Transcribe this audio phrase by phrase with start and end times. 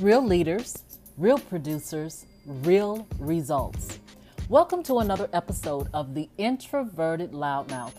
[0.00, 0.84] Real leaders,
[1.16, 3.98] real producers, real results.
[4.48, 7.94] Welcome to another episode of The Introverted Loudmouth.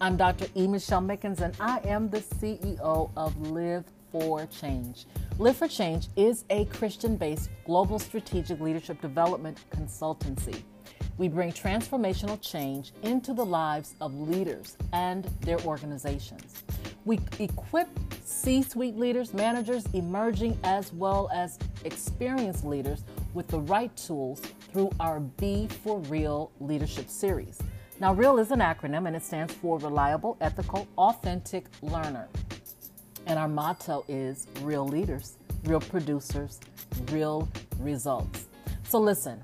[0.00, 0.46] I'm Dr.
[0.56, 0.66] E.
[0.66, 5.04] Michelle Mickens, and I am the CEO of Live for Change.
[5.38, 10.62] Live for Change is a Christian based global strategic leadership development consultancy.
[11.18, 16.64] We bring transformational change into the lives of leaders and their organizations.
[17.04, 17.88] We equip
[18.24, 23.04] C suite leaders, managers, emerging as well as experienced leaders
[23.34, 24.40] with the right tools
[24.72, 27.60] through our Be for Real leadership series.
[28.00, 32.26] Now, REAL is an acronym and it stands for Reliable, Ethical, Authentic Learner.
[33.26, 36.58] And our motto is Real Leaders, Real Producers,
[37.10, 37.48] Real
[37.78, 38.46] Results.
[38.88, 39.40] So, listen,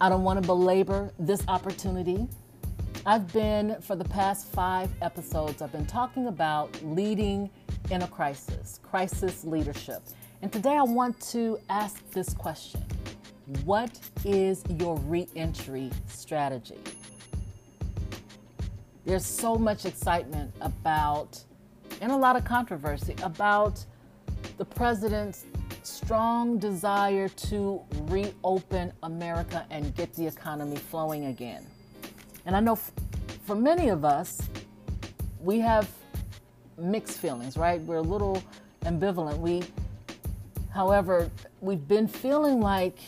[0.00, 2.28] I don't want to belabor this opportunity.
[3.06, 7.48] I've been, for the past five episodes, I've been talking about leading
[7.90, 10.02] in a crisis, crisis leadership.
[10.42, 12.84] And today I want to ask this question
[13.64, 16.76] What is your reentry strategy?
[19.06, 21.42] There's so much excitement about,
[22.02, 23.82] and a lot of controversy about
[24.58, 25.46] the president's
[25.84, 31.64] strong desire to reopen America and get the economy flowing again.
[32.50, 32.90] And I know f-
[33.46, 34.42] for many of us,
[35.40, 35.88] we have
[36.76, 37.80] mixed feelings, right?
[37.82, 38.42] We're a little
[38.82, 39.38] ambivalent.
[39.38, 39.62] We,
[40.74, 42.98] however, we've been feeling like,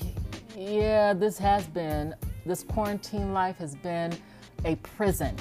[0.57, 2.15] yeah, this has been,
[2.47, 4.17] this quarantine life has been
[4.65, 5.35] a prison.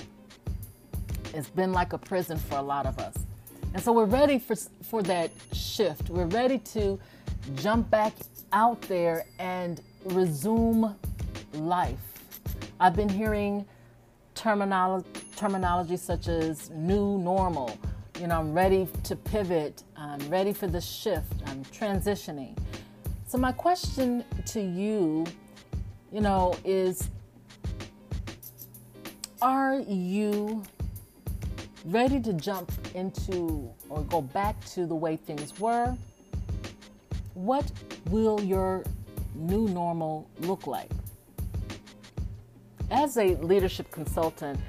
[1.35, 3.13] It's been like a prison for a lot of us.
[3.75, 6.09] And so we're ready for, for that shift.
[6.09, 6.99] We're ready to
[7.53, 8.13] jump back
[8.52, 10.95] out there and resume
[11.53, 11.99] life.
[12.79, 13.63] I've been hearing
[14.35, 17.77] terminology, terminology such as new normal.
[18.19, 19.83] You know, I'm ready to pivot.
[19.95, 21.33] I'm ready for the shift.
[21.47, 22.57] I'm transitioning.
[23.27, 25.25] So, my question to you,
[26.11, 27.09] you know, is
[29.41, 30.63] Are you
[31.85, 35.95] ready to jump into or go back to the way things were?
[37.33, 37.72] What
[38.09, 38.83] will your
[39.33, 40.91] new normal look like?
[42.91, 44.59] As a leadership consultant,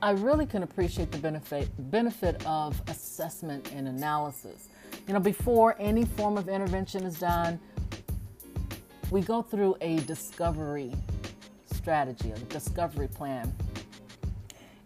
[0.00, 4.70] I really can appreciate the benefit benefit of assessment and analysis.
[5.06, 7.60] You know, before any form of intervention is done,
[9.10, 10.94] we go through a discovery
[11.70, 13.54] strategy, a discovery plan.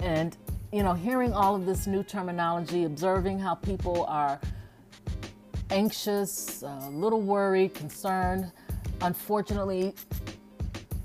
[0.00, 0.36] And
[0.72, 4.40] you know, hearing all of this new terminology, observing how people are
[5.70, 8.50] anxious, a little worried, concerned.
[9.00, 9.94] Unfortunately,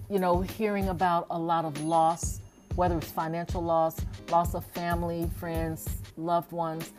[0.09, 2.39] you know, hearing about a lot of loss,
[2.75, 6.91] whether it's financial loss, loss of family, friends, loved ones.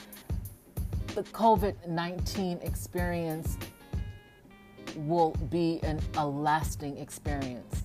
[1.14, 3.56] The COVID 19 experience
[4.94, 7.82] will be an, a lasting experience.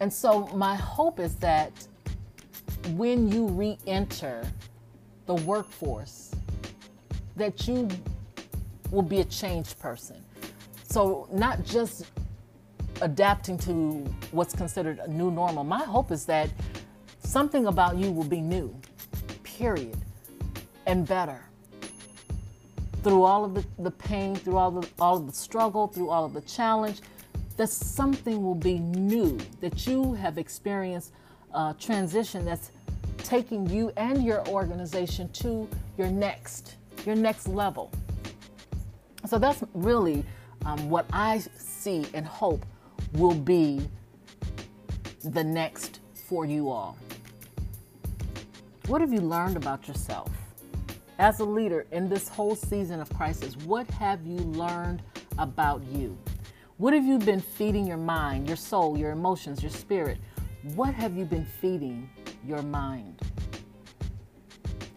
[0.00, 1.72] And so, my hope is that
[2.90, 4.46] when you re enter
[5.26, 6.32] the workforce,
[7.36, 7.88] that you
[8.90, 10.22] will be a changed person.
[10.88, 12.06] So, not just
[13.00, 15.64] adapting to what's considered a new normal.
[15.64, 16.50] My hope is that
[17.20, 18.74] something about you will be new,
[19.42, 19.96] period,
[20.86, 21.40] and better.
[23.02, 26.24] Through all of the, the pain, through all, the, all of the struggle, through all
[26.24, 27.00] of the challenge,
[27.56, 31.12] that something will be new, that you have experienced
[31.54, 32.70] a transition that's
[33.18, 37.90] taking you and your organization to your next, your next level.
[39.26, 40.24] So that's really
[40.64, 42.64] um, what I see and hope
[43.12, 43.80] will be
[45.24, 46.96] the next for you all.
[48.86, 50.30] What have you learned about yourself?
[51.18, 55.02] As a leader in this whole season of crisis, what have you learned
[55.38, 56.16] about you?
[56.76, 60.18] What have you been feeding your mind, your soul, your emotions, your spirit?
[60.74, 62.08] What have you been feeding
[62.46, 63.20] your mind?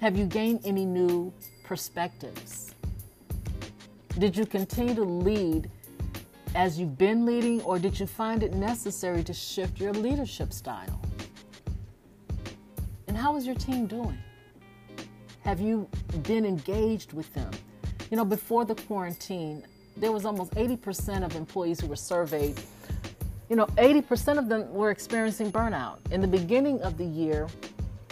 [0.02, 1.34] Have you gained any new
[1.64, 2.76] perspectives?
[4.18, 5.72] Did you continue to lead
[6.56, 11.02] as you've been leading, or did you find it necessary to shift your leadership style?
[13.08, 14.18] And how is your team doing?
[15.44, 15.88] Have you
[16.24, 17.52] been engaged with them?
[18.12, 19.64] You know, before the quarantine,
[19.98, 22.60] there was almost 80% of employees who were surveyed.
[23.50, 25.98] You know, 80% of them were experiencing burnout.
[26.12, 27.48] In the beginning of the year,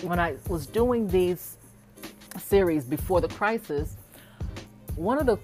[0.01, 1.57] when I was doing these
[2.39, 3.97] series before the crisis,
[4.95, 5.37] one of the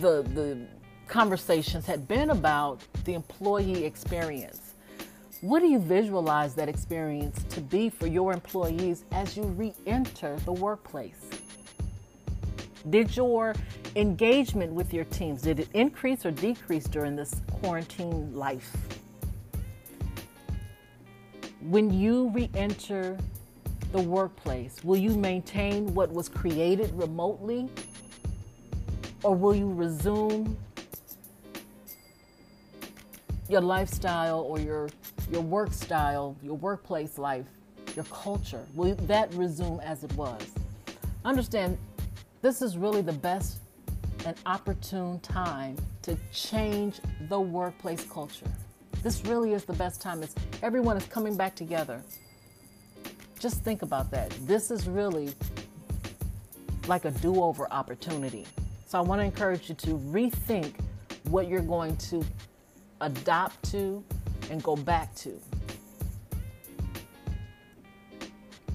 [0.00, 0.66] the the
[1.08, 4.74] conversations had been about the employee experience.
[5.40, 10.36] What do you visualize that experience to be for your employees as you re enter
[10.44, 11.30] the workplace?
[12.90, 13.54] Did your
[13.96, 18.76] engagement with your teams, did it increase or decrease during this quarantine life?
[21.62, 23.16] When you re enter
[23.92, 27.68] the workplace, will you maintain what was created remotely?
[29.22, 30.56] Or will you resume
[33.48, 34.88] your lifestyle or your,
[35.30, 37.46] your work style, your workplace life,
[37.96, 38.64] your culture?
[38.74, 40.40] Will that resume as it was?
[41.24, 41.78] Understand,
[42.42, 43.58] this is really the best
[44.26, 48.50] and opportune time to change the workplace culture.
[49.02, 50.22] This really is the best time.
[50.22, 52.02] It's, everyone is coming back together.
[53.38, 54.30] Just think about that.
[54.46, 55.32] This is really
[56.88, 58.46] like a do over opportunity.
[58.86, 60.74] So I want to encourage you to rethink
[61.24, 62.24] what you're going to
[63.00, 64.02] adopt to
[64.50, 65.40] and go back to.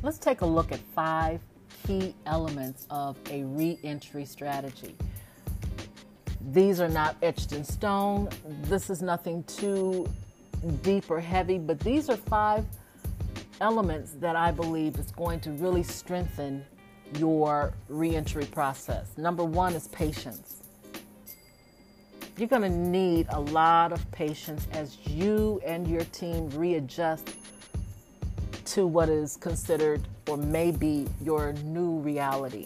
[0.02, 1.40] Let's take a look at five
[1.86, 4.96] key elements of a re entry strategy.
[6.52, 8.30] These are not etched in stone.
[8.64, 10.10] This is nothing too
[10.82, 12.66] deep or heavy, but these are five
[13.62, 16.66] elements that I believe is going to really strengthen
[17.18, 19.18] your reentry process.
[19.18, 20.63] Number one is patience.
[22.36, 27.36] You're going to need a lot of patience as you and your team readjust
[28.66, 32.66] to what is considered or may be your new reality.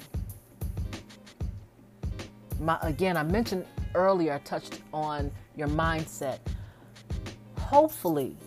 [2.61, 6.39] My, again, I mentioned earlier, I touched on your mindset.
[7.59, 8.37] Hopefully,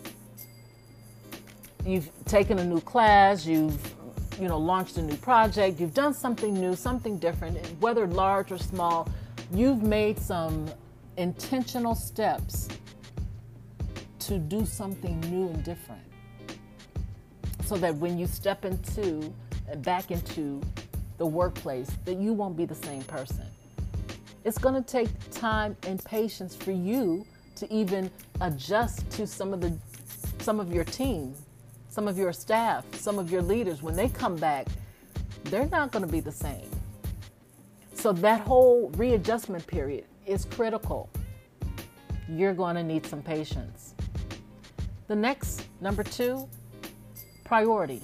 [1.85, 3.93] you've taken a new class, you've
[4.39, 8.57] you know launched a new project, you've done something new, something different, whether large or
[8.57, 9.07] small,
[9.53, 10.65] you've made some
[11.17, 12.67] intentional steps
[14.19, 16.01] to do something new and different.
[17.65, 19.33] So that when you step into
[19.77, 20.61] back into
[21.17, 23.45] the workplace that you won't be the same person.
[24.43, 27.25] It's going to take time and patience for you
[27.55, 28.09] to even
[28.41, 29.77] adjust to some of the
[30.39, 31.35] some of your team
[31.91, 34.67] some of your staff, some of your leaders, when they come back,
[35.45, 36.69] they're not going to be the same.
[37.93, 41.09] So that whole readjustment period is critical.
[42.29, 43.93] You're going to need some patience.
[45.07, 46.47] The next, number two,
[47.43, 48.01] priority.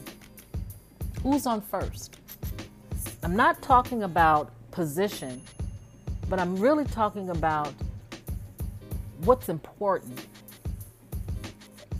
[1.23, 2.17] Who's on first?
[3.23, 5.41] I'm not talking about position,
[6.29, 7.73] but I'm really talking about
[9.23, 10.27] what's important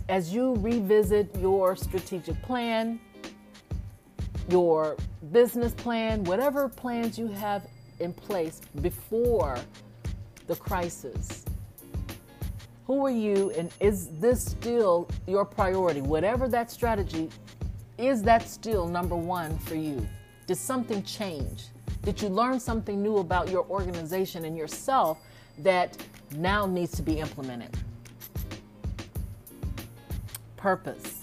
[0.08, 3.00] as you revisit your strategic plan,
[4.48, 4.96] your
[5.32, 7.66] business plan, whatever plans you have
[8.00, 9.58] in place before
[10.48, 11.44] the crisis,
[12.86, 16.00] who are you and is this still your priority?
[16.00, 17.30] Whatever that strategy,
[17.98, 20.06] is that still number one for you?
[20.46, 21.66] Did something change?
[22.02, 25.18] Did you learn something new about your organization and yourself
[25.58, 25.96] that
[26.36, 27.76] now needs to be implemented?
[30.58, 31.20] purpose.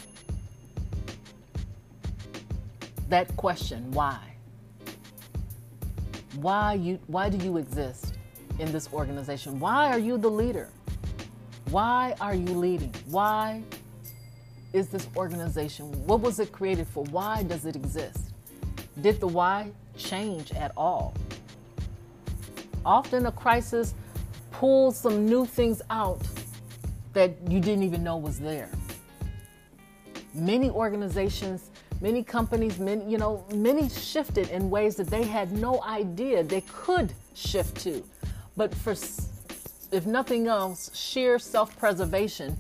[3.10, 4.20] That question, why?
[6.38, 8.15] Why you why do you exist
[8.60, 9.60] in this organization?
[9.60, 10.70] Why are you the leader?
[11.70, 12.94] Why are you leading?
[13.08, 13.64] Why
[14.74, 15.86] is this organization?
[16.06, 17.04] What was it created for?
[17.06, 18.32] Why does it exist?
[19.02, 21.14] Did the why change at all?
[22.86, 23.94] Often a crisis
[24.52, 26.22] pulls some new things out
[27.14, 28.70] that you didn't even know was there
[30.36, 35.82] many organizations, many companies, many, you know, many shifted in ways that they had no
[35.84, 38.04] idea they could shift to.
[38.58, 38.92] But for,
[39.92, 42.58] if nothing else, sheer self preservation,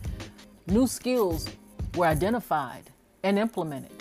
[0.67, 1.47] new skills
[1.95, 2.89] were identified
[3.23, 3.91] and implemented.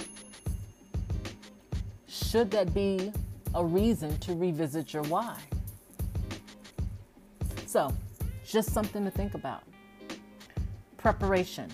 [2.09, 3.13] Should that be
[3.55, 5.39] a reason to revisit your why?
[7.67, 7.93] So,
[8.45, 9.63] just something to think about.
[10.97, 11.71] Preparation.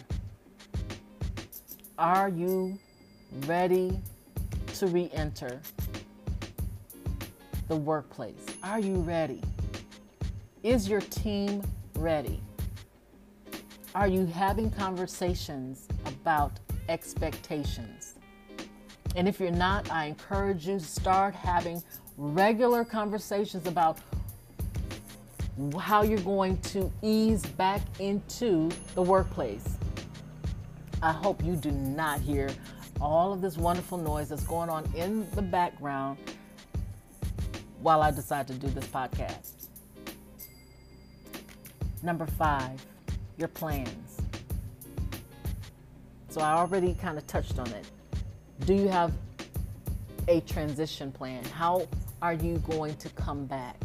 [1.99, 2.79] Are you
[3.47, 4.01] ready
[4.75, 5.61] to re enter
[7.69, 8.47] the workplace?
[8.63, 9.43] Are you ready?
[10.63, 11.63] Is your team
[11.95, 12.43] ready?
[13.95, 16.53] Are you having conversations about
[16.91, 18.17] expectations?
[19.17, 21.83] And if you're not, I encourage you to start having
[22.19, 24.01] regular conversations about
[25.79, 29.79] how you're going to ease back into the workplace.
[31.03, 32.51] I hope you do not hear
[33.01, 36.19] all of this wonderful noise that's going on in the background
[37.81, 39.60] while I decide to do this podcast.
[42.03, 42.85] Number five,
[43.37, 44.19] your plans.
[46.29, 47.87] So I already kind of touched on it.
[48.65, 49.13] Do you have
[50.29, 51.45] a transition plan?
[51.45, 51.87] How
[52.23, 53.77] are you going to come back?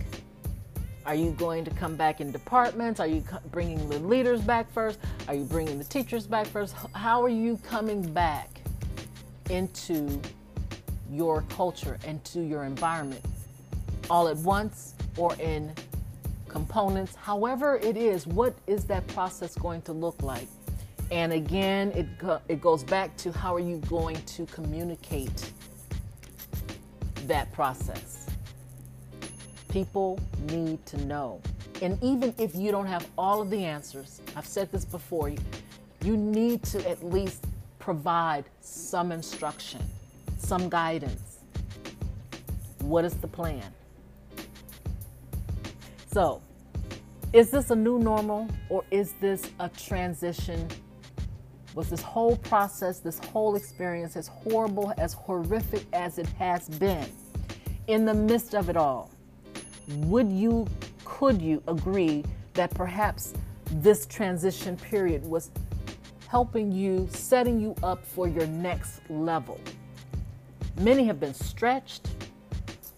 [1.05, 2.99] Are you going to come back in departments?
[2.99, 4.99] Are you bringing the leaders back first?
[5.27, 6.75] Are you bringing the teachers back first?
[6.93, 8.49] How are you coming back
[9.49, 10.19] into
[11.11, 13.23] your culture, into your environment
[14.09, 15.73] all at once or in
[16.55, 17.15] components?
[17.15, 20.47] However, it is, what is that process going to look like?
[21.11, 22.07] And again, it,
[22.47, 25.51] it goes back to how are you going to communicate
[27.27, 28.27] that process?
[29.67, 30.17] People
[30.49, 31.41] need to know.
[31.81, 35.33] And even if you don't have all of the answers, I've said this before,
[36.03, 37.45] you need to at least
[37.79, 39.81] provide some instruction,
[40.37, 41.39] some guidance.
[42.79, 43.73] What is the plan?
[46.15, 46.41] So,
[47.33, 50.65] is this a new normal or is this a transition
[51.73, 57.05] was this whole process, this whole experience, as horrible, as horrific as it has been,
[57.87, 59.11] in the midst of it all,
[60.05, 60.65] would you,
[61.03, 63.33] could you agree that perhaps
[63.65, 65.51] this transition period was
[66.29, 69.59] helping you, setting you up for your next level?
[70.79, 72.07] Many have been stretched,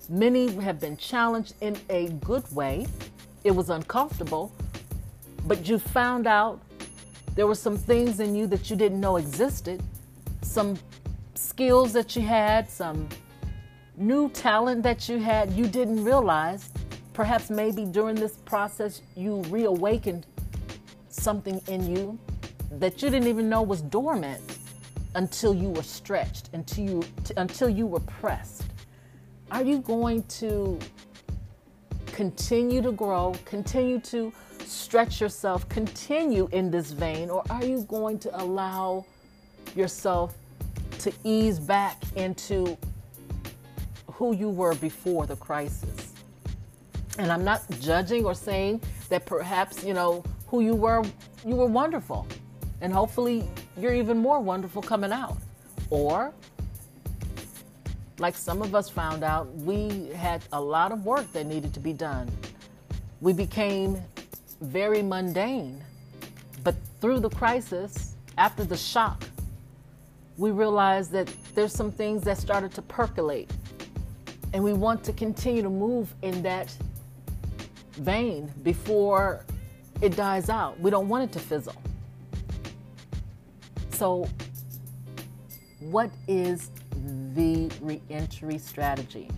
[0.10, 2.86] many have been challenged in a good way.
[3.44, 4.52] It was uncomfortable,
[5.46, 6.62] but you found out
[7.36, 9.82] there were some things in you that you didn't know existed,
[10.42, 10.78] some
[11.36, 13.08] skills that you had, some
[13.96, 16.70] new talent that you had you didn't realize.
[17.14, 20.26] Perhaps maybe during this process you reawakened
[21.10, 22.18] something in you
[22.74, 24.42] that you didn't even know was dormant
[25.16, 27.04] until you were stretched, until you
[27.38, 28.66] until you were pressed.
[29.52, 30.80] Are you going to
[32.18, 34.34] continue to grow, continue to
[34.66, 39.06] stretch yourself, continue in this vein, or are you going to allow
[39.76, 40.36] yourself
[40.98, 42.76] to ease back into
[44.08, 46.14] who you were before the crisis?
[47.20, 51.04] And I'm not judging or saying that perhaps, you know, who you were,
[51.46, 52.26] you were wonderful.
[52.82, 53.48] And hopefully
[53.78, 55.38] you're even more wonderful coming out.
[55.92, 56.34] Or,
[58.20, 61.80] like some of us found out, we had a lot of work that needed to
[61.80, 62.30] be done.
[63.22, 64.02] We became
[64.62, 65.84] very mundane.
[66.64, 69.24] But through the crisis, after the shock,
[70.38, 73.52] we realized that there's some things that started to percolate.
[74.54, 76.76] And we want to continue to move in that
[77.94, 79.46] vein before
[80.02, 80.80] it dies out.
[80.80, 81.76] We don't want it to fizzle.
[83.92, 84.30] So,
[85.80, 86.70] what is
[87.34, 89.30] the reentry strategy?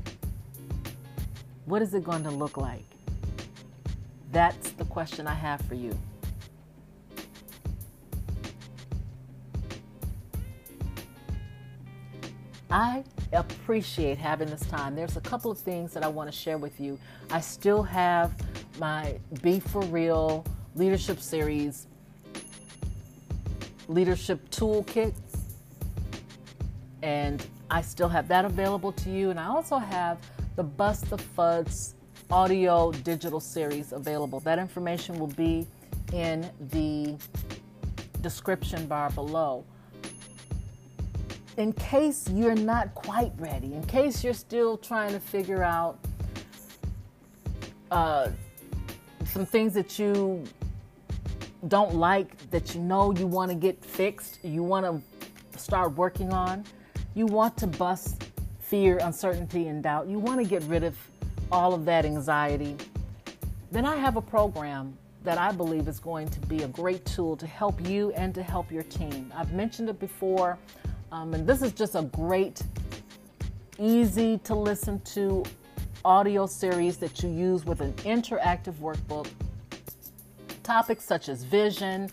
[1.66, 2.86] What is it going to look like?
[4.32, 5.98] That's the question I have for you.
[12.72, 13.04] I
[13.34, 14.96] appreciate having this time.
[14.96, 17.00] There's a couple of things that I want to share with you.
[17.32, 18.32] I still have
[18.80, 21.88] my Be For Real leadership series,
[23.88, 25.14] leadership toolkit,
[27.02, 29.30] and I still have that available to you.
[29.30, 30.18] And I also have
[30.56, 31.94] the Bust the Fuds
[32.32, 34.40] audio digital series available.
[34.40, 35.68] That information will be
[36.14, 37.16] in the
[38.22, 39.64] description bar below.
[41.58, 46.00] In case you're not quite ready, in case you're still trying to figure out
[47.92, 48.30] uh,
[49.26, 50.44] some things that you
[51.68, 56.32] don't like, that you know you want to get fixed, you want to start working
[56.32, 56.64] on,
[57.20, 58.24] you want to bust
[58.62, 60.96] fear, uncertainty, and doubt, you want to get rid of
[61.52, 62.78] all of that anxiety,
[63.74, 67.36] then I have a program that I believe is going to be a great tool
[67.36, 69.34] to help you and to help your team.
[69.36, 70.58] I've mentioned it before,
[71.12, 72.62] um, and this is just a great,
[73.78, 75.44] easy to listen to
[76.06, 79.28] audio series that you use with an interactive workbook.
[80.64, 82.10] Topics such as vision,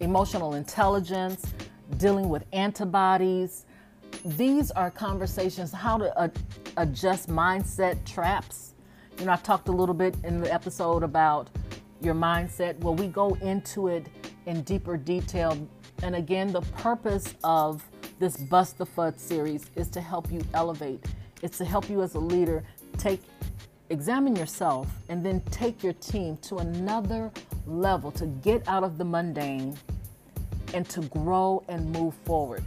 [0.00, 1.54] emotional intelligence,
[1.98, 3.64] dealing with antibodies.
[4.24, 6.32] These are conversations how to
[6.76, 8.70] adjust mindset traps
[9.20, 11.50] you know, I talked a little bit in the episode about
[12.00, 12.78] your mindset.
[12.78, 14.06] Well, we go into it
[14.46, 15.68] in deeper detail.
[16.02, 17.84] And again, the purpose of
[18.18, 21.04] this Bust the Fud series is to help you elevate.
[21.42, 22.64] It's to help you as a leader
[22.96, 23.20] take
[23.90, 27.30] examine yourself and then take your team to another
[27.66, 29.76] level to get out of the mundane
[30.72, 32.64] and to grow and move forward.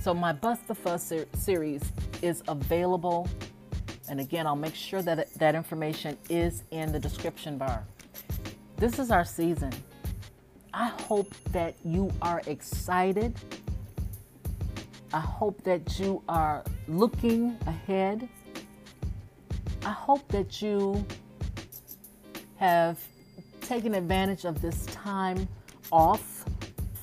[0.00, 1.82] So my Bust the Fuds ser- series
[2.22, 3.28] is available
[4.08, 7.84] and again, I'll make sure that that information is in the description bar.
[8.76, 9.72] This is our season.
[10.74, 13.36] I hope that you are excited.
[15.12, 18.28] I hope that you are looking ahead.
[19.84, 21.04] I hope that you
[22.56, 22.98] have
[23.60, 25.46] taken advantage of this time
[25.92, 26.39] off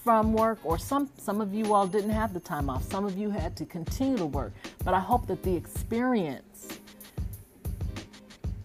[0.08, 2.82] from work, or some, some of you all didn't have the time off.
[2.90, 4.54] Some of you had to continue to work.
[4.86, 6.80] But I hope that the experience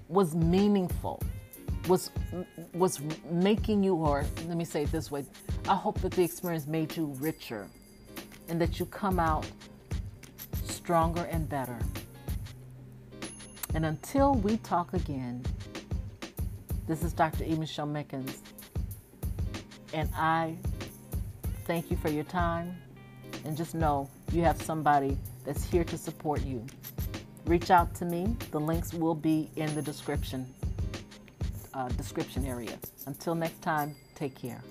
[0.08, 1.20] was meaningful,
[1.88, 2.12] was
[2.74, 5.24] was making you, or let me say it this way,
[5.66, 7.66] I hope that the experience made you richer
[8.48, 9.44] and that you come out
[10.62, 11.80] stronger and better.
[13.74, 15.44] And until we talk again,
[16.86, 17.42] this is Dr.
[17.42, 17.56] E.
[17.56, 18.36] Michelle Mickens,
[19.92, 20.56] and I
[21.64, 22.76] thank you for your time.
[23.44, 26.64] And just know you have somebody that's here to support you.
[27.46, 28.36] Reach out to me.
[28.50, 30.46] The links will be in the description
[31.74, 32.78] uh, description area.
[33.06, 34.62] Until next time, take care.